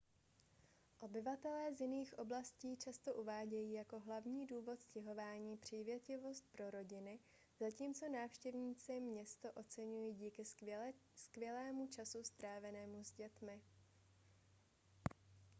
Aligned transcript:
obyvatelé 0.99 1.75
z 1.75 1.81
jiných 1.81 2.19
oblastí 2.19 2.77
často 2.77 3.13
uvádějí 3.13 3.73
jako 3.73 3.99
hlavní 3.99 4.45
důvod 4.45 4.81
stěhování 4.81 5.57
přívětivost 5.57 6.51
pro 6.51 6.71
rodiny 6.71 7.19
zatímco 7.59 8.09
návštěvníci 8.09 8.99
město 8.99 9.51
oceňují 9.53 10.13
díky 10.13 10.43
skvělému 11.15 11.87
času 11.87 12.23
strávenému 12.23 13.03
s 13.03 13.11
dětmi 13.11 13.61